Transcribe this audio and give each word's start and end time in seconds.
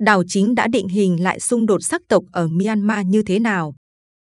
Đào 0.00 0.22
chính 0.28 0.54
đã 0.54 0.68
định 0.68 0.88
hình 0.88 1.22
lại 1.22 1.40
xung 1.40 1.66
đột 1.66 1.78
sắc 1.82 2.02
tộc 2.08 2.24
ở 2.32 2.48
Myanmar 2.48 3.06
như 3.06 3.22
thế 3.22 3.38
nào. 3.38 3.74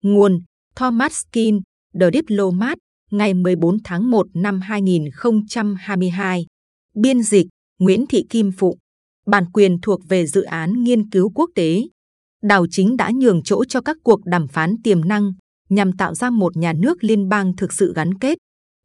Nguồn 0.04 0.42
Thomas 0.76 1.22
Kin, 1.32 1.62
The 2.00 2.06
Diplomat, 2.14 2.78
ngày 3.12 3.34
14 3.34 3.78
tháng 3.84 4.12
1 4.12 4.28
năm 4.34 4.62
2022. 4.62 6.46
Biên 6.96 7.24
dịch 7.24 7.48
Nguyễn 7.80 8.06
Thị 8.08 8.26
Kim 8.30 8.52
Phụ. 8.52 8.78
Bản 9.26 9.46
quyền 9.54 9.82
thuộc 9.82 10.02
về 10.10 10.28
dự 10.28 10.42
án 10.42 10.84
nghiên 10.84 11.10
cứu 11.10 11.32
quốc 11.36 11.50
tế. 11.56 11.82
Đào 12.44 12.66
chính 12.72 12.98
đã 12.98 13.12
nhường 13.16 13.44
chỗ 13.44 13.66
cho 13.66 13.82
các 13.82 13.98
cuộc 14.04 14.26
đàm 14.26 14.48
phán 14.48 14.76
tiềm 14.84 15.08
năng 15.08 15.34
nhằm 15.70 15.98
tạo 15.98 16.16
ra 16.16 16.30
một 16.30 16.58
nhà 16.58 16.74
nước 16.74 17.04
liên 17.04 17.30
bang 17.30 17.56
thực 17.56 17.74
sự 17.74 17.94
gắn 17.96 18.18
kết. 18.18 18.38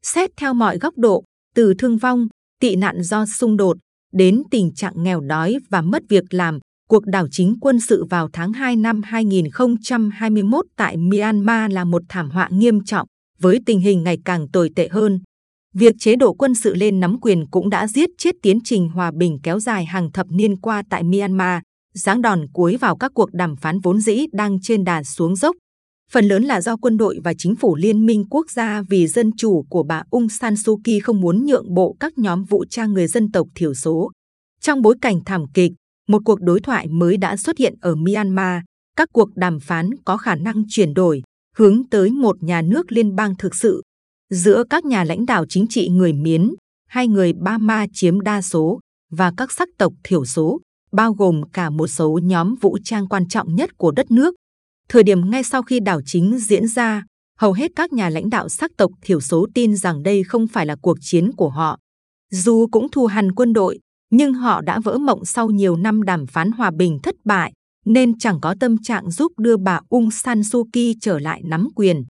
Xét 0.03 0.31
theo 0.37 0.55
mọi 0.55 0.79
góc 0.79 0.99
độ, 0.99 1.25
từ 1.55 1.75
thương 1.79 1.97
vong, 1.97 2.29
tị 2.61 2.77
nạn 2.77 3.03
do 3.03 3.27
xung 3.27 3.57
đột, 3.57 3.77
đến 4.13 4.43
tình 4.51 4.75
trạng 4.75 5.03
nghèo 5.03 5.21
đói 5.21 5.57
và 5.71 5.83
mất 5.83 6.03
việc 6.09 6.25
làm, 6.35 6.59
cuộc 6.89 7.07
đảo 7.07 7.27
chính 7.31 7.55
quân 7.61 7.81
sự 7.81 8.05
vào 8.11 8.29
tháng 8.33 8.53
2 8.53 8.77
năm 8.77 9.03
2021 9.05 10.65
tại 10.77 10.97
Myanmar 10.97 11.73
là 11.73 11.85
một 11.85 12.03
thảm 12.09 12.31
họa 12.31 12.49
nghiêm 12.53 12.85
trọng, 12.85 13.07
với 13.41 13.59
tình 13.67 13.81
hình 13.81 14.03
ngày 14.03 14.19
càng 14.25 14.49
tồi 14.53 14.71
tệ 14.77 14.89
hơn. 14.89 15.21
Việc 15.75 15.95
chế 15.99 16.17
độ 16.17 16.35
quân 16.35 16.55
sự 16.55 16.75
lên 16.75 17.01
nắm 17.01 17.21
quyền 17.21 17.47
cũng 17.51 17.71
đã 17.71 17.87
giết 17.87 18.11
chết 18.19 18.35
tiến 18.43 18.59
trình 18.65 18.89
hòa 18.89 19.11
bình 19.19 19.39
kéo 19.43 19.61
dài 19.61 19.85
hàng 19.85 20.13
thập 20.13 20.27
niên 20.31 20.57
qua 20.57 20.83
tại 20.91 21.03
Myanmar, 21.03 21.61
giáng 21.95 22.23
đòn 22.23 22.47
cuối 22.53 22.77
vào 22.77 22.97
các 22.97 23.13
cuộc 23.15 23.33
đàm 23.33 23.57
phán 23.57 23.81
vốn 23.81 24.01
dĩ 24.01 24.25
đang 24.33 24.59
trên 24.63 24.85
đà 24.85 25.03
xuống 25.03 25.37
dốc. 25.37 25.57
Phần 26.13 26.25
lớn 26.25 26.43
là 26.43 26.61
do 26.61 26.77
quân 26.77 26.97
đội 26.97 27.19
và 27.25 27.33
chính 27.39 27.57
phủ 27.57 27.77
liên 27.77 28.07
minh 28.07 28.25
quốc 28.31 28.51
gia 28.51 28.83
vì 28.91 29.07
dân 29.07 29.31
chủ 29.37 29.65
của 29.71 29.83
bà 29.83 30.03
Aung 30.11 30.29
San 30.29 30.57
Suu 30.57 30.81
Kyi 30.85 31.01
không 31.01 31.21
muốn 31.21 31.47
nhượng 31.47 31.75
bộ 31.75 31.97
các 32.01 32.19
nhóm 32.19 32.45
vũ 32.45 32.65
trang 32.71 32.93
người 32.93 33.07
dân 33.07 33.33
tộc 33.33 33.49
thiểu 33.55 33.75
số. 33.75 34.11
Trong 34.61 34.83
bối 34.83 34.95
cảnh 35.01 35.21
thảm 35.27 35.45
kịch, 35.55 35.73
một 36.09 36.23
cuộc 36.25 36.41
đối 36.41 36.61
thoại 36.61 36.89
mới 36.89 37.17
đã 37.17 37.37
xuất 37.37 37.59
hiện 37.59 37.75
ở 37.81 37.95
Myanmar. 37.95 38.63
Các 38.97 39.09
cuộc 39.13 39.29
đàm 39.37 39.61
phán 39.61 39.91
có 40.05 40.17
khả 40.17 40.35
năng 40.35 40.65
chuyển 40.69 40.95
đổi, 40.95 41.23
hướng 41.57 41.89
tới 41.89 42.11
một 42.11 42.43
nhà 42.43 42.63
nước 42.63 42.93
liên 42.93 43.17
bang 43.17 43.35
thực 43.39 43.55
sự. 43.55 43.83
Giữa 44.31 44.65
các 44.71 44.85
nhà 44.85 45.05
lãnh 45.05 45.27
đạo 45.27 45.45
chính 45.49 45.67
trị 45.69 45.89
người 45.89 46.13
Miến, 46.13 46.51
hay 46.89 47.09
người 47.09 47.33
Ba 47.33 47.59
Ma 47.59 47.87
chiếm 47.93 48.21
đa 48.21 48.43
số, 48.43 48.81
và 49.11 49.33
các 49.37 49.53
sắc 49.53 49.69
tộc 49.79 49.93
thiểu 50.05 50.25
số, 50.25 50.61
bao 50.93 51.13
gồm 51.13 51.43
cả 51.53 51.71
một 51.71 51.87
số 51.87 52.21
nhóm 52.23 52.55
vũ 52.61 52.79
trang 52.85 53.09
quan 53.09 53.29
trọng 53.29 53.55
nhất 53.55 53.71
của 53.77 53.91
đất 53.91 54.11
nước. 54.11 54.35
Thời 54.89 55.03
điểm 55.03 55.31
ngay 55.31 55.43
sau 55.45 55.63
khi 55.63 55.81
đảo 55.81 56.01
chính 56.05 56.39
diễn 56.39 56.69
ra, 56.69 57.05
hầu 57.39 57.53
hết 57.53 57.71
các 57.77 57.93
nhà 57.93 58.09
lãnh 58.09 58.31
đạo 58.31 58.49
sắc 58.49 58.71
tộc 58.77 58.91
thiểu 59.03 59.21
số 59.21 59.47
tin 59.55 59.77
rằng 59.77 60.03
đây 60.03 60.25
không 60.25 60.47
phải 60.47 60.67
là 60.67 60.77
cuộc 60.83 60.97
chiến 61.01 61.31
của 61.37 61.49
họ. 61.49 61.79
Dù 62.31 62.67
cũng 62.71 62.89
thù 62.91 63.07
hằn 63.07 63.33
quân 63.33 63.53
đội, 63.53 63.79
nhưng 64.11 64.35
họ 64.35 64.61
đã 64.61 64.81
vỡ 64.85 64.99
mộng 64.99 65.25
sau 65.25 65.51
nhiều 65.51 65.77
năm 65.77 66.03
đàm 66.03 66.27
phán 66.27 66.51
hòa 66.51 66.71
bình 66.79 66.99
thất 67.03 67.15
bại, 67.25 67.53
nên 67.87 68.19
chẳng 68.19 68.41
có 68.41 68.55
tâm 68.61 68.77
trạng 68.83 69.11
giúp 69.11 69.33
đưa 69.39 69.57
bà 69.57 69.81
Ung 69.89 70.11
San 70.11 70.45
Suu 70.45 70.67
Kyi 70.73 70.95
trở 71.01 71.19
lại 71.19 71.43
nắm 71.45 71.69
quyền. 71.75 72.05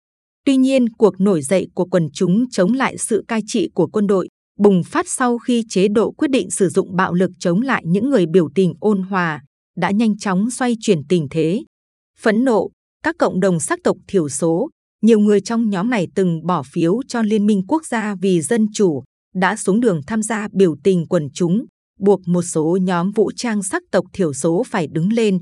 Tuy 0.45 0.57
nhiên, 0.57 0.89
cuộc 0.89 1.21
nổi 1.21 1.43
dậy 1.43 1.69
của 1.75 1.85
quần 1.85 2.09
chúng 2.13 2.45
chống 2.51 2.73
lại 2.73 2.99
sự 2.99 3.25
cai 3.29 3.41
trị 3.47 3.69
của 3.75 3.87
quân 3.87 4.07
đội 4.07 4.29
bùng 4.59 4.83
phát 4.85 5.09
sau 5.09 5.39
khi 5.39 5.65
chế 5.69 5.89
độ 5.89 6.11
quyết 6.11 6.31
định 6.31 6.51
sử 6.51 6.69
dụng 6.69 6.97
bạo 6.97 7.15
lực 7.15 7.31
chống 7.39 7.61
lại 7.61 7.83
những 7.87 8.11
người 8.11 8.27
biểu 8.27 8.49
tình 8.55 8.75
ôn 8.81 9.03
hòa, 9.03 9.43
đã 9.77 9.91
nhanh 9.91 10.19
chóng 10.19 10.51
xoay 10.51 10.77
chuyển 10.81 10.99
tình 11.09 11.27
thế. 11.31 11.65
Phẫn 12.21 12.45
nộ, 12.45 12.71
các 13.03 13.17
cộng 13.19 13.41
đồng 13.41 13.61
sắc 13.61 13.79
tộc 13.85 13.97
thiểu 14.09 14.29
số, 14.29 14.69
nhiều 15.03 15.19
người 15.19 15.41
trong 15.41 15.71
nhóm 15.71 15.91
này 15.91 16.09
từng 16.15 16.47
bỏ 16.47 16.63
phiếu 16.73 17.01
cho 17.09 17.23
Liên 17.23 17.47
minh 17.47 17.63
Quốc 17.69 17.87
gia 17.87 18.15
vì 18.21 18.41
Dân 18.41 18.67
Chủ, 18.75 19.03
đã 19.35 19.57
xuống 19.57 19.81
đường 19.81 20.01
tham 20.07 20.23
gia 20.23 20.49
biểu 20.53 20.77
tình 20.85 21.07
quần 21.07 21.29
chúng, 21.35 21.65
buộc 22.01 22.29
một 22.29 22.43
số 22.43 22.79
nhóm 22.83 23.11
vũ 23.11 23.31
trang 23.37 23.63
sắc 23.63 23.83
tộc 23.91 24.05
thiểu 24.13 24.33
số 24.33 24.63
phải 24.67 24.87
đứng 24.87 25.13
lên. 25.13 25.39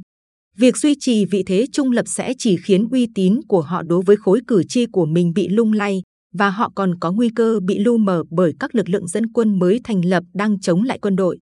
Việc 0.57 0.77
duy 0.77 0.95
trì 1.01 1.25
vị 1.25 1.43
thế 1.47 1.67
trung 1.73 1.91
lập 1.91 2.05
sẽ 2.07 2.35
chỉ 2.39 2.57
khiến 2.57 2.89
uy 2.91 3.07
tín 3.15 3.41
của 3.49 3.61
họ 3.61 3.83
đối 3.83 4.03
với 4.03 4.17
khối 4.17 4.41
cử 4.47 4.63
tri 4.69 4.87
của 4.87 5.07
mình 5.07 5.33
bị 5.35 5.49
lung 5.49 5.73
lay, 5.73 6.03
và 6.35 6.51
họ 6.51 6.73
còn 6.75 6.99
có 6.99 7.13
nguy 7.13 7.29
cơ 7.37 7.61
bị 7.61 7.79
lu 7.79 7.99
mờ 7.99 8.23
bởi 8.31 8.53
các 8.61 8.75
lực 8.75 8.89
lượng 8.89 9.09
dân 9.09 9.33
quân 9.33 9.59
mới 9.59 9.81
thành 9.85 10.05
lập 10.05 10.25
đang 10.35 10.61
chống 10.61 10.83
lại 10.83 10.99
quân 11.03 11.17
đội. 11.17 11.39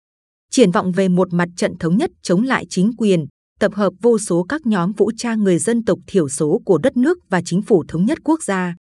Triển 0.50 0.70
vọng 0.70 0.92
về 0.92 1.08
một 1.08 1.32
mặt 1.32 1.48
trận 1.56 1.78
thống 1.78 1.96
nhất 1.96 2.10
chống 2.22 2.42
lại 2.42 2.66
chính 2.68 2.92
quyền, 2.96 3.26
tập 3.60 3.74
hợp 3.74 3.92
vô 4.02 4.18
số 4.18 4.42
các 4.48 4.66
nhóm 4.66 4.92
vũ 4.92 5.10
trang 5.16 5.42
người 5.44 5.58
dân 5.58 5.84
tộc 5.84 5.98
thiểu 6.06 6.28
số 6.28 6.60
của 6.64 6.78
đất 6.78 6.96
nước 6.96 7.18
và 7.28 7.42
chính 7.44 7.62
phủ 7.62 7.84
thống 7.88 8.04
nhất 8.04 8.18
quốc 8.24 8.42
gia. 8.42 8.74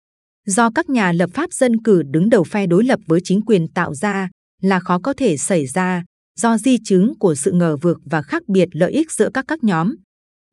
Do 0.46 0.70
các 0.76 0.90
nhà 0.90 1.12
lập 1.12 1.30
pháp 1.34 1.54
dân 1.54 1.84
cử 1.84 2.04
đứng 2.12 2.30
đầu 2.30 2.44
phe 2.44 2.68
đối 2.68 2.84
lập 2.84 3.00
với 3.08 3.20
chính 3.24 3.42
quyền 3.42 3.68
tạo 3.68 3.94
ra 3.96 4.30
là 4.62 4.80
khó 4.80 5.00
có 5.00 5.14
thể 5.18 5.38
xảy 5.38 5.68
ra 5.68 6.04
do 6.42 6.58
di 6.58 6.78
chứng 6.84 7.14
của 7.20 7.36
sự 7.36 7.52
ngờ 7.52 7.78
vực 7.82 7.98
và 8.06 8.22
khác 8.22 8.44
biệt 8.48 8.70
lợi 8.72 8.92
ích 8.92 9.12
giữa 9.12 9.30
các 9.34 9.46
các 9.48 9.64
nhóm. 9.64 9.96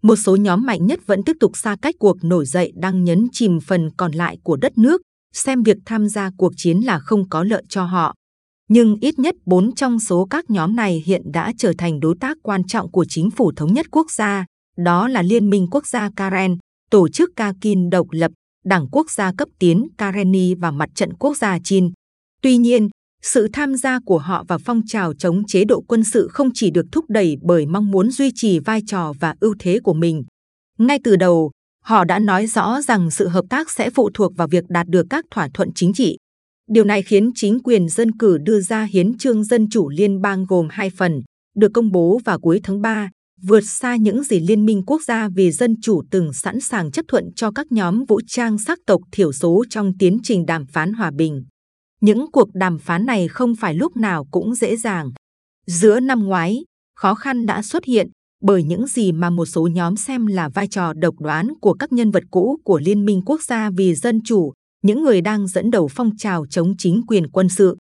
Một 0.03 0.17
số 0.17 0.37
nhóm 0.37 0.67
mạnh 0.67 0.87
nhất 0.87 1.01
vẫn 1.07 1.23
tiếp 1.23 1.37
tục 1.41 1.57
xa 1.57 1.77
cách 1.83 1.95
cuộc 1.99 2.25
nổi 2.25 2.47
dậy 2.47 2.73
đang 2.77 3.05
nhấn 3.05 3.27
chìm 3.33 3.61
phần 3.61 3.91
còn 3.97 4.13
lại 4.13 4.39
của 4.43 4.57
đất 4.57 4.79
nước, 4.79 5.03
xem 5.35 5.63
việc 5.63 5.77
tham 5.85 6.09
gia 6.09 6.31
cuộc 6.37 6.53
chiến 6.57 6.81
là 6.81 6.99
không 6.99 7.29
có 7.29 7.45
lợi 7.45 7.63
cho 7.69 7.85
họ. 7.85 8.15
Nhưng 8.69 8.97
ít 9.01 9.19
nhất 9.19 9.35
bốn 9.47 9.75
trong 9.75 10.01
số 10.01 10.27
các 10.31 10.51
nhóm 10.51 10.77
này 10.77 11.03
hiện 11.07 11.23
đã 11.33 11.53
trở 11.59 11.73
thành 11.79 12.01
đối 12.01 12.15
tác 12.21 12.37
quan 12.43 12.65
trọng 12.65 12.91
của 12.91 13.05
chính 13.09 13.31
phủ 13.31 13.53
thống 13.57 13.73
nhất 13.73 13.87
quốc 13.91 14.11
gia, 14.11 14.45
đó 14.77 15.09
là 15.09 15.23
Liên 15.23 15.51
minh 15.51 15.67
Quốc 15.71 15.87
gia 15.87 16.11
Karen, 16.17 16.57
Tổ 16.91 17.09
chức 17.09 17.31
Kakin 17.37 17.91
độc 17.91 18.07
lập, 18.11 18.33
Đảng 18.65 18.89
Quốc 18.93 19.11
gia 19.11 19.33
cấp 19.39 19.49
tiến 19.59 19.89
Kareni 19.99 20.55
và 20.55 20.71
Mặt 20.71 20.89
trận 20.95 21.15
Quốc 21.15 21.37
gia 21.37 21.59
Chin. 21.65 21.93
Tuy 22.43 22.57
nhiên, 22.57 22.89
sự 23.27 23.49
tham 23.53 23.75
gia 23.75 23.99
của 24.07 24.19
họ 24.19 24.45
vào 24.49 24.59
phong 24.59 24.81
trào 24.87 25.15
chống 25.15 25.47
chế 25.47 25.65
độ 25.65 25.85
quân 25.89 26.05
sự 26.05 26.29
không 26.33 26.49
chỉ 26.55 26.71
được 26.71 26.87
thúc 26.93 27.05
đẩy 27.09 27.37
bởi 27.43 27.67
mong 27.67 27.91
muốn 27.91 28.11
duy 28.11 28.31
trì 28.35 28.59
vai 28.59 28.81
trò 28.87 29.13
và 29.21 29.35
ưu 29.41 29.55
thế 29.59 29.79
của 29.85 29.95
mình. 29.95 30.25
Ngay 30.79 30.99
từ 31.05 31.17
đầu, 31.17 31.51
họ 31.85 32.05
đã 32.05 32.19
nói 32.19 32.47
rõ 32.47 32.83
rằng 32.83 33.11
sự 33.11 33.29
hợp 33.29 33.45
tác 33.51 33.71
sẽ 33.71 33.91
phụ 33.91 34.11
thuộc 34.15 34.37
vào 34.37 34.49
việc 34.49 34.65
đạt 34.69 34.87
được 34.89 35.07
các 35.11 35.25
thỏa 35.31 35.49
thuận 35.55 35.73
chính 35.75 35.93
trị. 35.93 36.17
Điều 36.71 36.85
này 36.85 37.03
khiến 37.03 37.31
chính 37.35 37.63
quyền 37.63 37.89
dân 37.89 38.19
cử 38.19 38.39
đưa 38.39 38.61
ra 38.61 38.85
hiến 38.85 39.19
trương 39.19 39.45
dân 39.45 39.69
chủ 39.71 39.89
liên 39.89 40.21
bang 40.21 40.45
gồm 40.49 40.69
hai 40.71 40.91
phần, 40.91 41.23
được 41.57 41.71
công 41.75 41.93
bố 41.93 42.21
vào 42.25 42.41
cuối 42.41 42.61
tháng 42.63 42.81
3, 42.81 43.11
vượt 43.43 43.61
xa 43.61 43.97
những 43.97 44.23
gì 44.23 44.41
Liên 44.41 44.67
minh 44.67 44.83
Quốc 44.87 45.03
gia 45.03 45.29
vì 45.29 45.53
Dân 45.53 45.75
Chủ 45.83 46.03
từng 46.11 46.33
sẵn 46.33 46.61
sàng 46.61 46.91
chấp 46.91 47.05
thuận 47.09 47.25
cho 47.37 47.51
các 47.51 47.73
nhóm 47.73 48.05
vũ 48.05 48.21
trang 48.27 48.59
sắc 48.59 48.79
tộc 48.87 49.01
thiểu 49.13 49.33
số 49.33 49.65
trong 49.71 49.93
tiến 49.99 50.19
trình 50.23 50.47
đàm 50.47 50.67
phán 50.67 50.93
hòa 50.93 51.11
bình. 51.11 51.45
Những 52.07 52.27
cuộc 52.33 52.49
đàm 52.55 52.79
phán 52.79 53.07
này 53.07 53.29
không 53.29 53.57
phải 53.57 53.75
lúc 53.75 53.97
nào 53.97 54.27
cũng 54.31 54.55
dễ 54.55 54.77
dàng. 54.77 55.11
Giữa 55.67 56.01
năm 56.01 56.25
ngoái, 56.25 56.65
khó 56.97 57.15
khăn 57.15 57.47
đã 57.47 57.63
xuất 57.63 57.85
hiện 57.85 58.09
bởi 58.43 58.63
những 58.63 58.87
gì 58.87 59.13
mà 59.13 59.31
một 59.31 59.47
số 59.47 59.67
nhóm 59.67 59.97
xem 59.97 60.27
là 60.27 60.49
vai 60.49 60.69
trò 60.69 60.93
độc 60.93 61.15
đoán 61.21 61.49
của 61.61 61.75
các 61.75 61.93
nhân 61.93 62.11
vật 62.11 62.23
cũ 62.31 62.59
của 62.65 62.79
Liên 62.79 63.05
minh 63.05 63.23
Quốc 63.27 63.43
gia 63.43 63.71
vì 63.71 63.95
Dân 63.95 64.21
Chủ, 64.25 64.53
những 64.83 65.03
người 65.03 65.21
đang 65.21 65.49
dẫn 65.49 65.71
đầu 65.71 65.89
phong 65.89 66.17
trào 66.17 66.47
chống 66.47 66.75
chính 66.79 67.03
quyền 67.07 67.31
quân 67.31 67.49
sự. 67.49 67.77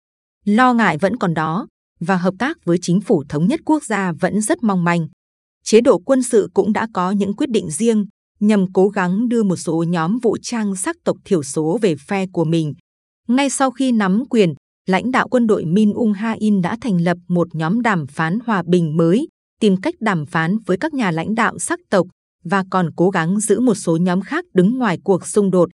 Lo 0.45 0.75
ngại 0.75 0.99
vẫn 0.99 1.17
còn 1.17 1.35
đó, 1.35 1.67
và 2.01 2.17
hợp 2.17 2.35
tác 2.39 2.57
với 2.65 2.79
chính 2.83 3.01
phủ 3.01 3.25
thống 3.29 3.47
nhất 3.47 3.61
quốc 3.65 3.85
gia 3.85 4.13
vẫn 4.21 4.41
rất 4.41 4.63
mong 4.63 4.85
manh. 4.85 5.09
Chế 5.65 5.81
độ 5.81 5.99
quân 5.99 6.23
sự 6.23 6.49
cũng 6.55 6.73
đã 6.73 6.89
có 6.95 7.11
những 7.11 7.37
quyết 7.37 7.51
định 7.51 7.71
riêng 7.71 8.07
nhằm 8.41 8.73
cố 8.73 8.89
gắng 8.89 9.29
đưa 9.29 9.43
một 9.43 9.57
số 9.57 9.85
nhóm 9.89 10.19
vũ 10.23 10.37
trang 10.43 10.77
sắc 10.77 10.97
tộc 11.05 11.17
thiểu 11.25 11.43
số 11.43 11.79
về 11.83 11.95
phe 12.09 12.27
của 12.33 12.45
mình 12.45 12.75
ngay 13.37 13.51
sau 13.51 13.71
khi 13.71 13.93
nắm 13.93 14.23
quyền, 14.31 14.55
lãnh 14.87 15.11
đạo 15.11 15.29
quân 15.29 15.47
đội 15.47 15.65
Min 15.65 15.93
Ung 15.93 16.13
Ha 16.13 16.33
In 16.39 16.63
đã 16.63 16.77
thành 16.81 17.01
lập 17.01 17.19
một 17.29 17.55
nhóm 17.55 17.83
đàm 17.83 18.07
phán 18.07 18.39
hòa 18.47 18.63
bình 18.67 18.97
mới, 18.97 19.29
tìm 19.61 19.77
cách 19.77 19.95
đàm 20.01 20.27
phán 20.27 20.59
với 20.67 20.77
các 20.77 20.95
nhà 20.95 21.11
lãnh 21.11 21.35
đạo 21.35 21.59
sắc 21.59 21.81
tộc 21.91 22.07
và 22.45 22.65
còn 22.71 22.91
cố 22.97 23.11
gắng 23.11 23.41
giữ 23.41 23.61
một 23.61 23.75
số 23.75 23.97
nhóm 23.97 24.21
khác 24.21 24.45
đứng 24.55 24.79
ngoài 24.79 24.99
cuộc 25.05 25.27
xung 25.27 25.51
đột. 25.51 25.69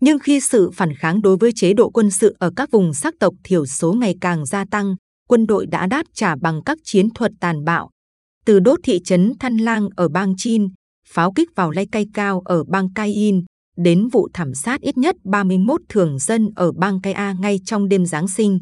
Nhưng 0.00 0.18
khi 0.18 0.40
sự 0.40 0.70
phản 0.70 0.94
kháng 0.94 1.22
đối 1.22 1.36
với 1.36 1.52
chế 1.54 1.72
độ 1.72 1.90
quân 1.90 2.10
sự 2.10 2.36
ở 2.38 2.50
các 2.56 2.70
vùng 2.70 2.94
sắc 2.94 3.14
tộc 3.20 3.34
thiểu 3.44 3.66
số 3.66 3.92
ngày 3.92 4.14
càng 4.20 4.46
gia 4.46 4.64
tăng, 4.70 4.94
quân 5.28 5.46
đội 5.46 5.66
đã 5.66 5.86
đáp 5.86 6.06
trả 6.14 6.36
bằng 6.36 6.62
các 6.64 6.78
chiến 6.84 7.10
thuật 7.14 7.32
tàn 7.40 7.64
bạo. 7.64 7.90
Từ 8.44 8.60
đốt 8.60 8.78
thị 8.82 9.00
trấn 9.04 9.32
Thanh 9.40 9.56
Lang 9.56 9.88
ở 9.96 10.08
bang 10.08 10.34
Chin, 10.36 10.68
pháo 11.08 11.32
kích 11.32 11.48
vào 11.56 11.70
lay 11.70 11.86
cây 11.92 12.06
cao 12.14 12.42
ở 12.44 12.64
bang 12.64 12.92
Kayin, 12.94 13.44
đến 13.82 14.08
vụ 14.08 14.28
thảm 14.34 14.54
sát 14.54 14.80
ít 14.80 14.98
nhất 14.98 15.16
31 15.24 15.80
thường 15.88 16.18
dân 16.18 16.50
ở 16.54 16.72
bang 16.72 17.00
Kaya 17.00 17.34
ngay 17.40 17.60
trong 17.64 17.88
đêm 17.88 18.06
Giáng 18.06 18.28
sinh. 18.28 18.58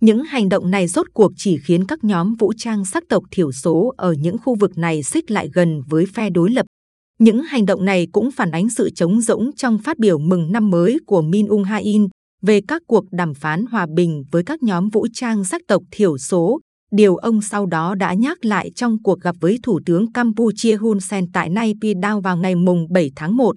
Những 0.00 0.24
hành 0.24 0.48
động 0.48 0.70
này 0.70 0.86
rốt 0.86 1.06
cuộc 1.14 1.32
chỉ 1.36 1.58
khiến 1.58 1.84
các 1.84 2.04
nhóm 2.04 2.34
vũ 2.34 2.52
trang 2.56 2.84
sắc 2.84 3.02
tộc 3.08 3.22
thiểu 3.30 3.52
số 3.52 3.94
ở 3.96 4.12
những 4.12 4.36
khu 4.44 4.54
vực 4.54 4.78
này 4.78 5.02
xích 5.02 5.30
lại 5.30 5.50
gần 5.54 5.80
với 5.88 6.06
phe 6.14 6.30
đối 6.30 6.50
lập. 6.50 6.66
Những 7.18 7.42
hành 7.42 7.66
động 7.66 7.84
này 7.84 8.06
cũng 8.12 8.30
phản 8.30 8.50
ánh 8.50 8.70
sự 8.70 8.90
trống 8.90 9.20
rỗng 9.20 9.50
trong 9.56 9.78
phát 9.78 9.98
biểu 9.98 10.18
mừng 10.18 10.52
năm 10.52 10.70
mới 10.70 10.98
của 11.06 11.22
Min 11.22 11.46
Ung 11.46 11.64
Hain 11.64 12.08
về 12.42 12.60
các 12.68 12.82
cuộc 12.86 13.04
đàm 13.10 13.34
phán 13.34 13.64
hòa 13.66 13.86
bình 13.96 14.24
với 14.30 14.42
các 14.42 14.62
nhóm 14.62 14.88
vũ 14.88 15.06
trang 15.12 15.44
sắc 15.44 15.62
tộc 15.68 15.82
thiểu 15.90 16.18
số, 16.18 16.60
điều 16.90 17.16
ông 17.16 17.42
sau 17.42 17.66
đó 17.66 17.94
đã 17.94 18.14
nhắc 18.14 18.44
lại 18.44 18.70
trong 18.74 19.02
cuộc 19.02 19.20
gặp 19.20 19.36
với 19.40 19.58
Thủ 19.62 19.80
tướng 19.86 20.12
Campuchia 20.12 20.76
Hun 20.76 21.00
Sen 21.00 21.32
tại 21.32 21.50
Nay 21.50 21.74
vào 22.22 22.36
ngày 22.36 22.54
mùng 22.54 22.86
7 22.92 23.10
tháng 23.16 23.36
1. 23.36 23.56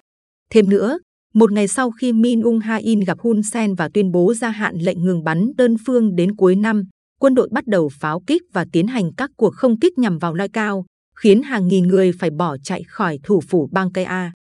Thêm 0.52 0.68
nữa, 0.68 0.98
một 1.34 1.52
ngày 1.52 1.68
sau 1.68 1.90
khi 1.90 2.12
Min 2.12 2.42
Un-ha-in 2.42 3.00
gặp 3.00 3.18
Hun 3.20 3.42
Sen 3.42 3.74
và 3.74 3.88
tuyên 3.94 4.12
bố 4.12 4.34
gia 4.34 4.50
hạn 4.50 4.76
lệnh 4.78 5.04
ngừng 5.04 5.24
bắn 5.24 5.52
đơn 5.56 5.76
phương 5.86 6.16
đến 6.16 6.36
cuối 6.36 6.56
năm, 6.56 6.82
quân 7.20 7.34
đội 7.34 7.48
bắt 7.52 7.66
đầu 7.66 7.88
pháo 7.88 8.20
kích 8.26 8.42
và 8.52 8.66
tiến 8.72 8.86
hành 8.86 9.14
các 9.16 9.30
cuộc 9.36 9.54
không 9.54 9.78
kích 9.78 9.98
nhằm 9.98 10.18
vào 10.18 10.34
Lai 10.34 10.48
Cao, 10.48 10.84
khiến 11.16 11.42
hàng 11.42 11.68
nghìn 11.68 11.88
người 11.88 12.12
phải 12.18 12.30
bỏ 12.30 12.56
chạy 12.62 12.82
khỏi 12.88 13.18
thủ 13.24 13.40
phủ 13.48 13.68
bang 13.72 13.92
Kea. 13.92 14.32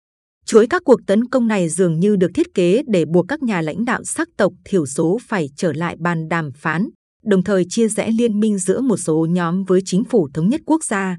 Chuỗi 0.46 0.66
các 0.66 0.82
cuộc 0.84 1.00
tấn 1.06 1.24
công 1.28 1.46
này 1.46 1.68
dường 1.68 2.00
như 2.00 2.16
được 2.16 2.30
thiết 2.34 2.54
kế 2.54 2.82
để 2.86 3.04
buộc 3.04 3.24
các 3.28 3.42
nhà 3.42 3.60
lãnh 3.60 3.84
đạo 3.84 4.04
sắc 4.04 4.28
tộc 4.36 4.52
thiểu 4.64 4.86
số 4.86 5.18
phải 5.28 5.48
trở 5.56 5.72
lại 5.72 5.96
bàn 5.98 6.28
đàm 6.28 6.50
phán, 6.56 6.88
đồng 7.24 7.44
thời 7.44 7.64
chia 7.68 7.88
rẽ 7.88 8.10
liên 8.18 8.40
minh 8.40 8.58
giữa 8.58 8.80
một 8.80 8.96
số 8.96 9.26
nhóm 9.30 9.64
với 9.64 9.80
chính 9.84 10.04
phủ 10.04 10.28
thống 10.34 10.48
nhất 10.48 10.60
quốc 10.66 10.84
gia. 10.84 11.16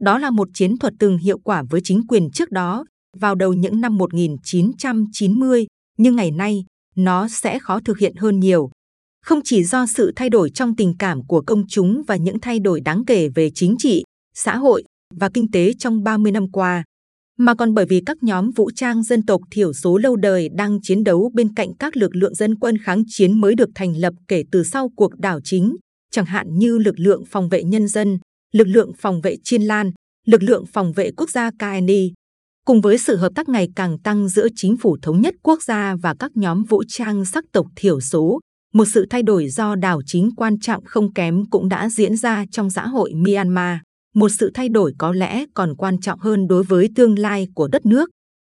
Đó 0.00 0.18
là 0.18 0.30
một 0.30 0.48
chiến 0.54 0.78
thuật 0.78 0.94
từng 0.98 1.18
hiệu 1.18 1.38
quả 1.38 1.62
với 1.70 1.80
chính 1.84 2.06
quyền 2.06 2.30
trước 2.30 2.50
đó, 2.50 2.84
vào 3.16 3.34
đầu 3.34 3.52
những 3.52 3.80
năm 3.80 3.98
1990, 3.98 5.66
nhưng 5.98 6.16
ngày 6.16 6.30
nay 6.30 6.64
nó 6.96 7.28
sẽ 7.28 7.58
khó 7.58 7.80
thực 7.84 7.98
hiện 7.98 8.16
hơn 8.16 8.40
nhiều. 8.40 8.70
Không 9.24 9.40
chỉ 9.44 9.64
do 9.64 9.86
sự 9.86 10.12
thay 10.16 10.30
đổi 10.30 10.50
trong 10.50 10.76
tình 10.76 10.94
cảm 10.98 11.26
của 11.26 11.42
công 11.46 11.64
chúng 11.68 12.02
và 12.06 12.16
những 12.16 12.40
thay 12.40 12.58
đổi 12.58 12.80
đáng 12.80 13.04
kể 13.04 13.28
về 13.28 13.50
chính 13.54 13.76
trị, 13.78 14.04
xã 14.34 14.56
hội 14.56 14.84
và 15.14 15.30
kinh 15.34 15.50
tế 15.50 15.72
trong 15.78 16.02
30 16.04 16.32
năm 16.32 16.50
qua, 16.50 16.84
mà 17.40 17.54
còn 17.54 17.74
bởi 17.74 17.86
vì 17.86 18.02
các 18.06 18.22
nhóm 18.22 18.50
vũ 18.50 18.70
trang 18.70 19.02
dân 19.02 19.26
tộc 19.26 19.40
thiểu 19.50 19.72
số 19.72 19.98
lâu 19.98 20.16
đời 20.16 20.48
đang 20.48 20.78
chiến 20.82 21.04
đấu 21.04 21.30
bên 21.34 21.54
cạnh 21.54 21.74
các 21.78 21.96
lực 21.96 22.16
lượng 22.16 22.34
dân 22.34 22.54
quân 22.54 22.78
kháng 22.78 23.02
chiến 23.06 23.40
mới 23.40 23.54
được 23.54 23.68
thành 23.74 23.96
lập 23.96 24.14
kể 24.28 24.44
từ 24.52 24.64
sau 24.64 24.90
cuộc 24.96 25.18
đảo 25.18 25.40
chính, 25.44 25.76
chẳng 26.10 26.24
hạn 26.24 26.58
như 26.58 26.78
lực 26.78 26.98
lượng 26.98 27.24
phòng 27.30 27.48
vệ 27.48 27.62
nhân 27.62 27.88
dân, 27.88 28.18
lực 28.52 28.66
lượng 28.66 28.92
phòng 28.98 29.20
vệ 29.20 29.36
Chiên 29.44 29.62
Lan, 29.62 29.90
lực 30.26 30.42
lượng 30.42 30.64
phòng 30.66 30.92
vệ 30.92 31.10
quốc 31.16 31.30
gia 31.30 31.50
KNI. 31.50 32.12
Cùng 32.68 32.80
với 32.80 32.98
sự 32.98 33.16
hợp 33.16 33.32
tác 33.34 33.48
ngày 33.48 33.68
càng 33.76 33.98
tăng 33.98 34.28
giữa 34.28 34.46
chính 34.56 34.76
phủ 34.76 34.96
thống 35.02 35.20
nhất 35.20 35.34
quốc 35.42 35.62
gia 35.62 35.96
và 36.02 36.14
các 36.18 36.30
nhóm 36.34 36.64
vũ 36.64 36.82
trang 36.88 37.24
sắc 37.24 37.44
tộc 37.52 37.66
thiểu 37.76 38.00
số, 38.00 38.40
một 38.74 38.84
sự 38.84 39.06
thay 39.10 39.22
đổi 39.22 39.48
do 39.48 39.74
đảo 39.74 40.00
chính 40.06 40.30
quan 40.36 40.58
trọng 40.60 40.84
không 40.84 41.12
kém 41.12 41.44
cũng 41.50 41.68
đã 41.68 41.88
diễn 41.88 42.16
ra 42.16 42.44
trong 42.50 42.70
xã 42.70 42.86
hội 42.86 43.12
Myanmar 43.14 43.78
một 44.14 44.28
sự 44.28 44.50
thay 44.54 44.68
đổi 44.68 44.92
có 44.98 45.12
lẽ 45.12 45.44
còn 45.54 45.76
quan 45.76 46.00
trọng 46.00 46.20
hơn 46.20 46.46
đối 46.48 46.62
với 46.62 46.88
tương 46.96 47.18
lai 47.18 47.48
của 47.54 47.68
đất 47.68 47.86
nước. 47.86 48.10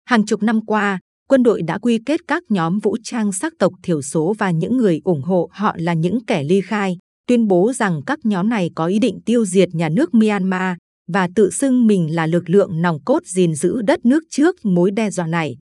Hàng 0.05 0.25
chục 0.25 0.43
năm 0.43 0.65
qua, 0.65 0.99
quân 1.29 1.43
đội 1.43 1.61
đã 1.61 1.77
quy 1.77 1.99
kết 2.05 2.21
các 2.27 2.43
nhóm 2.49 2.79
vũ 2.79 2.97
trang 3.03 3.31
sắc 3.31 3.53
tộc 3.59 3.73
thiểu 3.83 4.01
số 4.01 4.33
và 4.37 4.51
những 4.51 4.77
người 4.77 5.01
ủng 5.03 5.21
hộ 5.21 5.49
họ 5.51 5.75
là 5.77 5.93
những 5.93 6.25
kẻ 6.25 6.43
ly 6.43 6.61
khai, 6.61 6.97
tuyên 7.27 7.47
bố 7.47 7.73
rằng 7.73 8.01
các 8.05 8.19
nhóm 8.23 8.49
này 8.49 8.69
có 8.75 8.85
ý 8.85 8.99
định 8.99 9.19
tiêu 9.25 9.45
diệt 9.45 9.69
nhà 9.73 9.89
nước 9.89 10.13
Myanmar 10.13 10.75
và 11.07 11.27
tự 11.35 11.49
xưng 11.51 11.87
mình 11.87 12.15
là 12.15 12.25
lực 12.25 12.49
lượng 12.49 12.81
nòng 12.81 13.03
cốt 13.05 13.25
gìn 13.25 13.55
giữ 13.55 13.81
đất 13.81 14.05
nước 14.05 14.23
trước 14.29 14.65
mối 14.65 14.91
đe 14.91 15.09
dọa 15.09 15.27
này. 15.27 15.57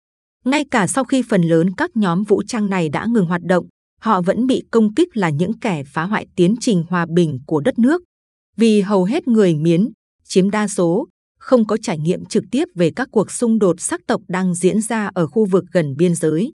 Ngay 0.44 0.64
cả 0.70 0.86
sau 0.86 1.04
khi 1.04 1.22
phần 1.28 1.42
lớn 1.42 1.74
các 1.76 1.96
nhóm 1.96 2.24
vũ 2.24 2.42
trang 2.42 2.70
này 2.70 2.88
đã 2.88 3.06
ngừng 3.08 3.26
hoạt 3.26 3.42
động, 3.44 3.66
họ 4.00 4.22
vẫn 4.22 4.46
bị 4.46 4.62
công 4.70 4.94
kích 4.94 5.16
là 5.16 5.30
những 5.30 5.58
kẻ 5.60 5.82
phá 5.86 6.04
hoại 6.04 6.26
tiến 6.36 6.54
trình 6.60 6.84
hòa 6.88 7.06
bình 7.14 7.38
của 7.46 7.60
đất 7.60 7.78
nước 7.78 8.02
vì 8.56 8.80
hầu 8.80 9.04
hết 9.04 9.28
người 9.28 9.54
Miến, 9.54 9.88
chiếm 10.24 10.50
đa 10.50 10.68
số, 10.68 11.06
không 11.38 11.66
có 11.66 11.76
trải 11.82 11.98
nghiệm 11.98 12.24
trực 12.24 12.44
tiếp 12.50 12.64
về 12.74 12.90
các 12.96 13.08
cuộc 13.12 13.30
xung 13.30 13.58
đột 13.58 13.80
sắc 13.80 14.00
tộc 14.06 14.22
đang 14.28 14.54
diễn 14.54 14.80
ra 14.80 15.10
ở 15.14 15.26
khu 15.26 15.44
vực 15.44 15.64
gần 15.72 15.94
biên 15.96 16.14
giới 16.14 16.52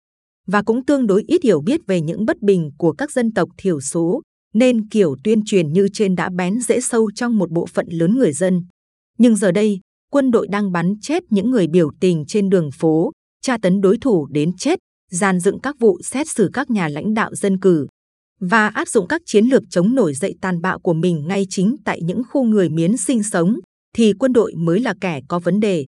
và 0.47 0.63
cũng 0.63 0.85
tương 0.85 1.07
đối 1.07 1.23
ít 1.27 1.43
hiểu 1.43 1.61
biết 1.61 1.81
về 1.87 2.01
những 2.01 2.25
bất 2.25 2.43
bình 2.43 2.71
của 2.79 2.93
các 2.93 3.13
dân 3.13 3.33
tộc 3.33 3.49
thiểu 3.59 3.81
số, 3.81 4.23
nên 4.55 4.89
kiểu 4.89 5.17
tuyên 5.25 5.41
truyền 5.45 5.73
như 5.73 5.89
trên 5.93 6.15
đã 6.15 6.31
bén 6.37 6.61
dễ 6.61 6.81
sâu 6.81 7.11
trong 7.15 7.39
một 7.39 7.51
bộ 7.51 7.67
phận 7.67 7.87
lớn 7.91 8.19
người 8.19 8.33
dân. 8.33 8.67
Nhưng 9.19 9.37
giờ 9.37 9.53
đây, 9.53 9.81
quân 10.13 10.31
đội 10.31 10.49
đang 10.51 10.73
bắn 10.73 10.95
chết 11.01 11.23
những 11.31 11.51
người 11.51 11.67
biểu 11.67 11.91
tình 12.01 12.25
trên 12.29 12.49
đường 12.49 12.71
phố, 12.71 13.11
tra 13.43 13.59
tấn 13.63 13.81
đối 13.81 13.99
thủ 13.99 14.27
đến 14.27 14.57
chết, 14.57 14.79
gian 15.11 15.41
dựng 15.41 15.61
các 15.61 15.77
vụ 15.79 15.99
xét 16.03 16.29
xử 16.29 16.51
các 16.53 16.71
nhà 16.71 16.89
lãnh 16.89 17.15
đạo 17.15 17.35
dân 17.35 17.61
cử, 17.61 17.87
và 18.41 18.69
áp 18.69 18.89
dụng 18.89 19.09
các 19.09 19.23
chiến 19.27 19.45
lược 19.45 19.63
chống 19.71 19.95
nổi 19.95 20.15
dậy 20.15 20.35
tàn 20.41 20.61
bạo 20.61 20.79
của 20.79 20.93
mình 20.93 21.27
ngay 21.29 21.47
chính 21.49 21.77
tại 21.85 22.01
những 22.03 22.23
khu 22.31 22.45
người 22.45 22.69
Miến 22.69 22.97
sinh 22.97 23.23
sống, 23.23 23.57
thì 23.97 24.13
quân 24.13 24.33
đội 24.33 24.55
mới 24.57 24.81
là 24.81 24.95
kẻ 25.01 25.21
có 25.29 25.39
vấn 25.39 25.61
đề. 25.61 25.87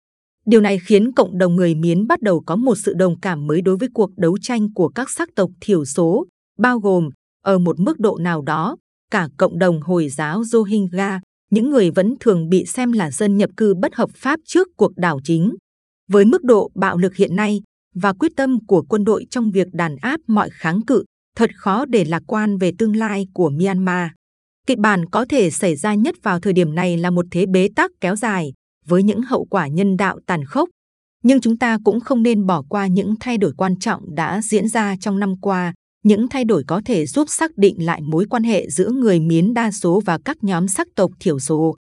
Điều 0.47 0.61
này 0.61 0.79
khiến 0.87 1.13
cộng 1.13 1.39
đồng 1.39 1.57
người 1.57 1.75
Miến 1.75 2.07
bắt 2.07 2.23
đầu 2.23 2.43
có 2.47 2.57
một 2.57 2.75
sự 2.75 2.95
đồng 2.95 3.21
cảm 3.21 3.47
mới 3.47 3.61
đối 3.61 3.77
với 3.77 3.89
cuộc 3.95 4.11
đấu 4.17 4.39
tranh 4.43 4.73
của 4.75 4.89
các 4.89 5.11
sắc 5.11 5.29
tộc 5.37 5.51
thiểu 5.61 5.85
số, 5.85 6.27
bao 6.59 6.79
gồm, 6.79 7.09
ở 7.45 7.59
một 7.59 7.81
mức 7.81 8.01
độ 8.01 8.19
nào 8.21 8.43
đó, 8.43 8.77
cả 9.11 9.29
cộng 9.37 9.59
đồng 9.59 9.81
Hồi 9.81 10.09
giáo 10.09 10.45
Rohingya, 10.45 11.21
những 11.51 11.71
người 11.71 11.91
vẫn 11.91 12.15
thường 12.21 12.49
bị 12.49 12.65
xem 12.67 12.93
là 12.93 13.11
dân 13.11 13.37
nhập 13.37 13.51
cư 13.57 13.75
bất 13.75 13.95
hợp 13.95 14.11
pháp 14.15 14.41
trước 14.45 14.69
cuộc 14.77 14.93
đảo 14.97 15.21
chính. 15.25 15.55
Với 16.11 16.25
mức 16.25 16.45
độ 16.45 16.71
bạo 16.75 16.97
lực 16.97 17.17
hiện 17.17 17.37
nay 17.37 17.61
và 17.95 18.13
quyết 18.13 18.33
tâm 18.37 18.67
của 18.67 18.83
quân 18.83 19.05
đội 19.05 19.27
trong 19.31 19.51
việc 19.51 19.67
đàn 19.73 19.97
áp 19.97 20.21
mọi 20.27 20.51
kháng 20.53 20.81
cự, 20.83 21.05
thật 21.37 21.51
khó 21.57 21.85
để 21.85 22.05
lạc 22.05 22.23
quan 22.27 22.59
về 22.59 22.73
tương 22.79 22.97
lai 22.97 23.27
của 23.35 23.51
Myanmar. 23.51 24.09
Kịch 24.67 24.79
bản 24.79 25.07
có 25.07 25.27
thể 25.29 25.51
xảy 25.51 25.77
ra 25.77 25.95
nhất 25.95 26.15
vào 26.23 26.41
thời 26.41 26.53
điểm 26.53 26.75
này 26.75 26.97
là 26.97 27.11
một 27.11 27.27
thế 27.31 27.47
bế 27.47 27.69
tắc 27.77 27.91
kéo 28.01 28.17
dài 28.17 28.53
với 28.87 29.03
những 29.03 29.23
hậu 29.23 29.45
quả 29.51 29.67
nhân 29.67 29.97
đạo 29.97 30.19
tàn 30.27 30.45
khốc. 30.45 30.69
Nhưng 31.23 31.41
chúng 31.41 31.59
ta 31.59 31.79
cũng 31.85 32.01
không 32.01 32.23
nên 32.23 32.47
bỏ 32.47 32.63
qua 32.69 32.87
những 32.87 33.15
thay 33.21 33.39
đổi 33.39 33.53
quan 33.57 33.79
trọng 33.79 34.15
đã 34.15 34.41
diễn 34.43 34.69
ra 34.69 34.97
trong 35.01 35.19
năm 35.19 35.35
qua. 35.41 35.75
Những 36.03 36.29
thay 36.29 36.45
đổi 36.45 36.65
có 36.67 36.83
thể 36.85 37.07
giúp 37.07 37.29
xác 37.29 37.59
định 37.59 37.85
lại 37.85 38.01
mối 38.03 38.27
quan 38.31 38.43
hệ 38.43 38.71
giữa 38.71 38.91
người 38.91 39.21
miến 39.21 39.55
đa 39.55 39.71
số 39.71 40.03
và 40.05 40.19
các 40.19 40.45
nhóm 40.45 40.69
sắc 40.69 40.89
tộc 40.95 41.11
thiểu 41.21 41.39
số. 41.39 41.77